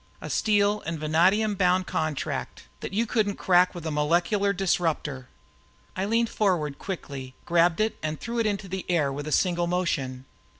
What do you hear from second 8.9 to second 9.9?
with a single